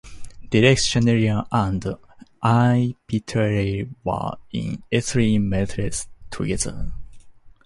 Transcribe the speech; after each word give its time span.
Derek 0.49 0.79
Sherinian 0.79 1.45
and 1.51 1.85
Al 2.43 2.93
Pitrelli 3.07 3.87
were 4.03 4.35
in 4.51 4.81
Ethyl 4.91 5.37
Mertz 5.37 6.07
together. 6.31 6.91